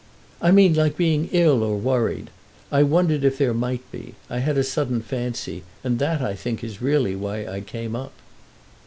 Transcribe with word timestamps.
"I 0.41 0.49
mean 0.49 0.73
like 0.73 0.97
being 0.97 1.29
ill 1.31 1.61
or 1.61 1.77
worried. 1.77 2.31
I 2.71 2.81
wondered 2.81 3.23
if 3.23 3.37
there 3.37 3.53
might 3.53 3.83
be; 3.91 4.15
I 4.31 4.39
had 4.39 4.57
a 4.57 4.63
sudden 4.63 4.99
fancy; 5.03 5.61
and 5.83 5.99
that, 5.99 6.23
I 6.23 6.33
think, 6.33 6.63
is 6.63 6.81
really 6.81 7.15
why 7.15 7.45
I 7.45 7.61
came 7.61 7.95
up." 7.95 8.13